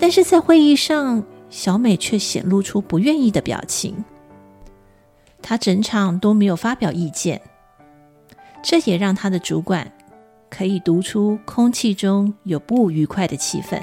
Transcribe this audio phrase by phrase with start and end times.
[0.00, 4.02] 但是在会议上小美却显露出不愿意的表情。
[5.42, 7.40] 她整场都没有发表意见。
[8.62, 9.90] 这也让她的主管
[10.48, 13.80] 可以读出空气中有不愉快的气氛。